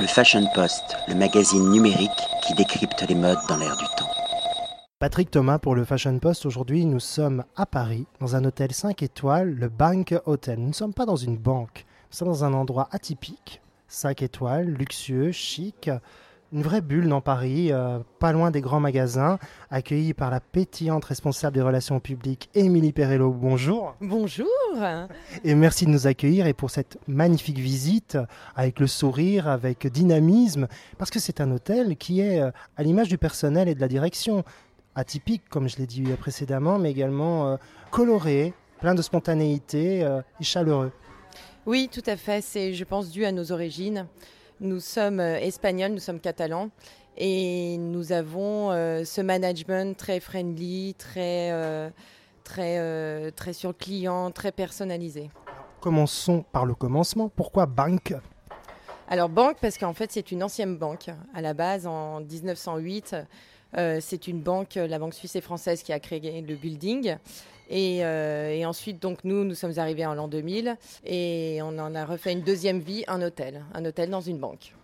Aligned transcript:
Le 0.00 0.06
Fashion 0.06 0.46
Post, 0.54 0.96
le 1.08 1.16
magazine 1.16 1.70
numérique 1.70 2.10
qui 2.46 2.54
décrypte 2.54 3.04
les 3.08 3.16
modes 3.16 3.38
dans 3.48 3.56
l'air 3.56 3.76
du 3.76 3.84
temps. 3.96 4.08
Patrick 5.00 5.28
Thomas 5.28 5.58
pour 5.58 5.74
le 5.74 5.84
Fashion 5.84 6.16
Post. 6.20 6.46
Aujourd'hui, 6.46 6.84
nous 6.84 7.00
sommes 7.00 7.44
à 7.56 7.66
Paris, 7.66 8.06
dans 8.20 8.36
un 8.36 8.44
hôtel 8.44 8.72
5 8.72 9.02
étoiles, 9.02 9.50
le 9.50 9.68
Bank 9.68 10.14
Hotel. 10.26 10.60
Nous 10.60 10.68
ne 10.68 10.72
sommes 10.72 10.94
pas 10.94 11.04
dans 11.04 11.16
une 11.16 11.36
banque, 11.36 11.84
nous 12.10 12.16
sommes 12.16 12.28
dans 12.28 12.44
un 12.44 12.52
endroit 12.52 12.88
atypique, 12.92 13.60
5 13.88 14.22
étoiles, 14.22 14.68
luxueux, 14.68 15.32
chic, 15.32 15.90
une 16.52 16.62
vraie 16.62 16.80
bulle 16.80 17.08
dans 17.08 17.20
Paris, 17.20 17.72
euh, 17.72 17.98
pas 18.18 18.32
loin 18.32 18.50
des 18.50 18.60
grands 18.60 18.80
magasins, 18.80 19.38
accueilli 19.70 20.14
par 20.14 20.30
la 20.30 20.40
pétillante 20.40 21.04
responsable 21.04 21.54
des 21.54 21.62
relations 21.62 22.00
publiques, 22.00 22.48
Émilie 22.54 22.92
Perello. 22.92 23.30
Bonjour. 23.30 23.94
Bonjour. 24.00 24.46
Et 25.44 25.54
merci 25.54 25.84
de 25.84 25.90
nous 25.90 26.06
accueillir 26.06 26.46
et 26.46 26.54
pour 26.54 26.70
cette 26.70 26.98
magnifique 27.06 27.58
visite 27.58 28.16
avec 28.56 28.80
le 28.80 28.86
sourire, 28.86 29.46
avec 29.46 29.86
dynamisme, 29.86 30.68
parce 30.96 31.10
que 31.10 31.18
c'est 31.18 31.40
un 31.40 31.50
hôtel 31.50 31.96
qui 31.96 32.20
est 32.20 32.40
euh, 32.40 32.50
à 32.76 32.82
l'image 32.82 33.08
du 33.08 33.18
personnel 33.18 33.68
et 33.68 33.74
de 33.74 33.80
la 33.80 33.88
direction, 33.88 34.42
atypique 34.94 35.42
comme 35.50 35.68
je 35.68 35.76
l'ai 35.76 35.86
dit 35.86 36.04
précédemment, 36.18 36.78
mais 36.78 36.90
également 36.90 37.48
euh, 37.48 37.56
coloré, 37.90 38.54
plein 38.80 38.94
de 38.94 39.02
spontanéité 39.02 40.00
et 40.40 40.44
chaleureux. 40.44 40.92
Oui, 41.66 41.90
tout 41.92 42.02
à 42.06 42.16
fait. 42.16 42.40
C'est, 42.40 42.72
je 42.72 42.84
pense, 42.84 43.10
dû 43.10 43.24
à 43.24 43.32
nos 43.32 43.50
origines. 43.50 44.06
Nous 44.60 44.80
sommes 44.80 45.20
euh, 45.20 45.38
espagnols, 45.38 45.92
nous 45.92 46.00
sommes 46.00 46.18
catalans 46.18 46.70
et 47.16 47.76
nous 47.78 48.10
avons 48.10 48.72
euh, 48.72 49.04
ce 49.04 49.20
management 49.20 49.96
très 49.96 50.18
friendly, 50.18 50.94
très, 50.98 51.52
euh, 51.52 51.90
très, 52.42 53.30
très 53.32 53.52
sur 53.52 53.70
le 53.70 53.74
client, 53.74 54.32
très 54.32 54.50
personnalisé. 54.50 55.30
Commençons 55.80 56.44
par 56.50 56.66
le 56.66 56.74
commencement. 56.74 57.28
Pourquoi 57.28 57.66
banque? 57.66 58.14
Alors 59.08 59.28
banque 59.28 59.58
parce 59.60 59.78
qu'en 59.78 59.94
fait 59.94 60.10
c'est 60.10 60.32
une 60.32 60.42
ancienne 60.42 60.76
banque. 60.76 61.08
À 61.34 61.40
la 61.40 61.54
base 61.54 61.86
en 61.86 62.20
1908, 62.20 63.14
c'est 63.74 64.26
une 64.26 64.40
banque, 64.40 64.76
la 64.76 64.98
banque 64.98 65.14
suisse 65.14 65.36
et 65.36 65.40
française 65.40 65.82
qui 65.82 65.92
a 65.92 66.00
créé 66.00 66.40
le 66.40 66.54
building. 66.54 67.16
Euh, 67.70 68.50
et, 68.50 68.66
ensuite, 68.66 69.00
donc 69.00 69.24
nous, 69.24 69.44
nous 69.44 69.54
sommes 69.54 69.78
arrivés 69.78 70.06
en 70.06 70.14
l'an 70.14 70.28
2000 70.28 70.76
et 71.04 71.60
on 71.62 71.78
en 71.78 71.94
a 71.94 72.04
refait 72.04 72.32
une 72.32 72.42
deuxième 72.42 72.80
vie, 72.80 73.04
un 73.08 73.20
hôtel, 73.22 73.64
un 73.74 73.84
hôtel 73.84 74.10
dans 74.10 74.20
une 74.20 74.38
banque. 74.38 74.74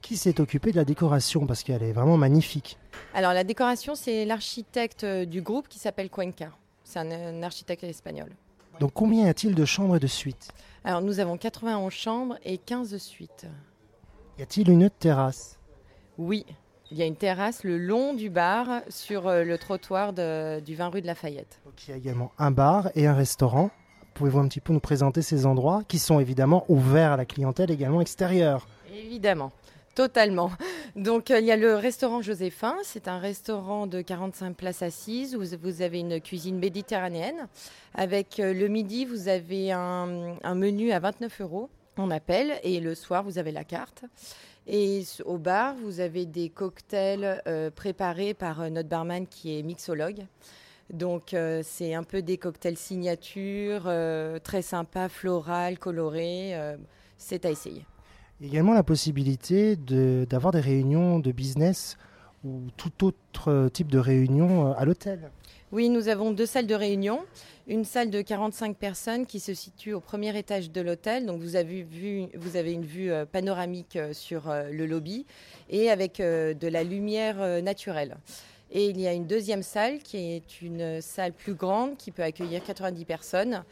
Qui 0.00 0.16
s'est 0.16 0.40
occupé 0.40 0.72
de 0.72 0.76
la 0.76 0.84
décoration? 0.84 1.46
Parce 1.46 1.62
qu'elle 1.62 1.82
est 1.82 1.92
vraiment 1.92 2.16
magnifique 2.16 2.76
Alors 3.14 3.32
la 3.32 3.44
décoration, 3.44 3.94
c'est 3.94 4.24
l'architecte 4.24 5.04
du 5.04 5.42
groupe 5.42 5.68
qui 5.68 5.78
s'appelle 5.78 6.10
Cuenca. 6.10 6.50
C'est 6.82 6.98
un, 6.98 7.42
architecte 7.42 7.84
espagnol. 7.84 8.30
Donc 8.80 8.92
combien 8.94 9.26
y 9.26 9.28
a-t-il 9.28 9.54
de 9.54 9.64
chambres 9.64 9.96
et 9.96 10.00
de 10.00 10.06
suites 10.08 10.48
Alors 10.82 11.02
nous 11.02 11.20
avons 11.20 11.36
91 11.36 11.92
chambres 11.92 12.36
et 12.44 12.58
15 12.58 12.96
suites. 12.96 13.46
Y 14.38 14.42
a-t-il 14.42 14.68
une 14.70 14.90
terrasse? 14.90 15.58
Oui, 16.18 16.44
il 16.92 16.98
y 16.98 17.02
a 17.02 17.06
une 17.06 17.16
terrasse 17.16 17.64
le 17.64 17.78
long 17.78 18.12
du 18.12 18.28
bar 18.28 18.82
sur 18.90 19.26
euh, 19.26 19.44
le 19.44 19.56
trottoir 19.56 20.12
du 20.12 20.74
20 20.74 20.88
rue 20.88 21.00
de 21.00 21.06
Lafayette. 21.06 21.60
il 21.86 21.90
y 21.90 21.94
a 21.94 21.96
également 21.96 22.32
un 22.38 22.50
bar 22.50 22.90
et 22.94 23.06
un 23.06 23.14
restaurant. 23.14 23.70
Pouvez-vous 24.12 24.38
un 24.38 24.48
petit 24.48 24.60
peu 24.60 24.74
nous 24.74 24.80
présenter 24.80 25.22
ces 25.22 25.46
endroits 25.46 25.82
qui 25.88 25.98
sont 25.98 26.20
évidemment 26.20 26.66
ouverts 26.68 27.12
à 27.12 27.16
la 27.16 27.24
clientèle 27.24 27.70
également 27.70 28.02
extérieure? 28.02 28.66
Évidemment. 28.94 29.52
Totalement. 29.94 30.50
Donc 30.96 31.30
euh, 31.30 31.40
il 31.40 31.46
y 31.46 31.50
a 31.50 31.56
le 31.56 31.76
restaurant 31.76 32.20
Joséphin, 32.20 32.76
c'est 32.82 33.08
un 33.08 33.18
restaurant 33.18 33.86
de 33.86 34.02
45 34.02 34.54
places 34.54 34.82
assises 34.82 35.34
où 35.34 35.42
vous 35.62 35.82
avez 35.82 36.00
une 36.00 36.20
cuisine 36.20 36.58
méditerranéenne. 36.58 37.48
Avec 37.94 38.38
euh, 38.38 38.52
le 38.52 38.68
midi, 38.68 39.06
vous 39.06 39.28
avez 39.28 39.72
un, 39.72 40.34
un 40.42 40.54
menu 40.54 40.92
à 40.92 41.00
29 41.00 41.40
euros, 41.40 41.70
on 41.98 42.10
appelle, 42.10 42.58
et 42.62 42.80
le 42.80 42.94
soir, 42.94 43.22
vous 43.22 43.38
avez 43.38 43.52
la 43.52 43.64
carte. 43.64 44.04
Et 44.66 45.02
au 45.24 45.38
bar, 45.38 45.74
vous 45.74 46.00
avez 46.00 46.24
des 46.24 46.48
cocktails 46.48 47.42
euh, 47.46 47.70
préparés 47.70 48.32
par 48.32 48.60
euh, 48.60 48.70
notre 48.70 48.88
barman 48.88 49.26
qui 49.26 49.58
est 49.58 49.62
mixologue. 49.62 50.24
Donc 50.92 51.34
euh, 51.34 51.62
c'est 51.64 51.94
un 51.94 52.04
peu 52.04 52.22
des 52.22 52.38
cocktails 52.38 52.76
signature, 52.76 53.90
très 54.44 54.62
sympa, 54.62 55.08
floral, 55.08 55.78
coloré. 55.78 56.54
c'est 57.16 57.44
à 57.44 57.50
essayer. 57.50 57.84
Également 58.40 58.74
la 58.74 58.82
possibilité 58.82 59.76
d'avoir 59.76 60.52
des 60.52 60.60
réunions 60.60 61.18
de 61.18 61.32
business 61.32 61.96
ou 62.44 62.62
tout 62.76 63.04
autre 63.04 63.68
type 63.72 63.90
de 63.90 63.98
réunion 63.98 64.72
à 64.74 64.84
l'hôtel. 64.84 65.30
Oui, 65.72 65.88
nous 65.88 66.08
avons 66.08 66.32
deux 66.32 66.44
salles 66.44 66.66
de 66.66 66.74
réunion. 66.74 67.20
Une 67.66 67.86
salle 67.86 68.10
de 68.10 68.20
45 68.20 68.76
personnes 68.76 69.24
qui 69.24 69.40
se 69.40 69.54
situe 69.54 69.94
au 69.94 70.00
premier 70.00 70.36
étage 70.36 70.70
de 70.70 70.82
l'hôtel. 70.82 71.24
Donc 71.24 71.40
vous 71.40 71.56
avez, 71.56 71.86
vous 72.34 72.56
avez 72.56 72.72
une 72.72 72.84
vue 72.84 73.10
euh, 73.10 73.24
panoramique 73.24 73.96
euh, 73.96 74.12
sur 74.12 74.50
euh, 74.50 74.68
le 74.70 74.84
lobby 74.84 75.24
et 75.70 75.90
avec 75.90 76.18
de 76.18 76.68
la 76.68 76.84
lumière 76.84 77.62
naturelle. 77.62 78.18
Et 78.70 78.86
il 78.90 79.00
y 79.00 79.06
a 79.06 79.14
une 79.14 79.26
deuxième 79.26 79.62
salle 79.62 80.00
qui 80.00 80.18
est 80.18 80.60
une 80.60 81.00
salle 81.00 81.32
plus 81.32 81.54
grande 81.54 81.96
qui 81.96 82.10
peut 82.10 82.22
accueillir 82.22 82.62
90 82.62 83.04
personnes. 83.06 83.64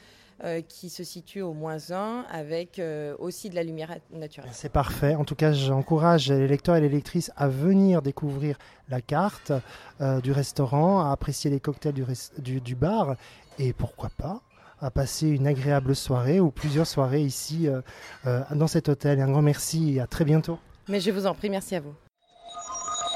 Qui 0.68 0.88
se 0.88 1.04
situe 1.04 1.42
au 1.42 1.52
moins 1.52 1.90
1 1.90 2.24
avec 2.30 2.80
aussi 3.18 3.50
de 3.50 3.54
la 3.54 3.62
lumière 3.62 3.94
naturelle. 4.10 4.50
C'est 4.52 4.72
parfait. 4.72 5.14
En 5.14 5.24
tout 5.24 5.34
cas, 5.34 5.52
j'encourage 5.52 6.30
les 6.30 6.48
lecteurs 6.48 6.76
et 6.76 6.80
les 6.80 6.88
lectrices 6.88 7.30
à 7.36 7.48
venir 7.48 8.00
découvrir 8.00 8.56
la 8.88 9.00
carte 9.00 9.52
du 10.22 10.32
restaurant, 10.32 11.00
à 11.00 11.12
apprécier 11.12 11.50
les 11.50 11.60
cocktails 11.60 11.94
du, 12.38 12.60
du 12.60 12.74
bar 12.74 13.16
et 13.58 13.72
pourquoi 13.72 14.08
pas 14.16 14.40
à 14.80 14.90
passer 14.90 15.28
une 15.28 15.46
agréable 15.46 15.94
soirée 15.94 16.40
ou 16.40 16.50
plusieurs 16.50 16.86
soirées 16.86 17.22
ici 17.22 17.68
euh, 17.68 17.80
euh, 18.26 18.42
dans 18.54 18.66
cet 18.66 18.88
hôtel. 18.88 19.20
un 19.20 19.30
grand 19.30 19.42
merci 19.42 19.96
et 19.96 20.00
à 20.00 20.06
très 20.06 20.24
bientôt. 20.24 20.58
Mais 20.88 21.00
je 21.00 21.10
vous 21.10 21.26
en 21.26 21.34
prie, 21.34 21.50
merci 21.50 21.76
à 21.76 21.80
vous. 21.80 21.94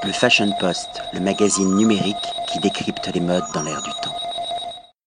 Le 0.03 0.11
Fashion 0.11 0.51
Post, 0.59 1.01
le 1.13 1.19
magazine 1.19 1.75
numérique 1.75 2.15
qui 2.51 2.59
décrypte 2.59 3.09
les 3.13 3.21
modes 3.21 3.43
dans 3.53 3.63
l'air 3.63 3.81
du 3.81 3.89
temps. 4.03 4.24